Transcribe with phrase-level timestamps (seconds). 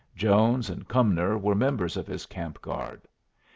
[0.15, 3.03] Jones and Cumnor were members of his camp guard.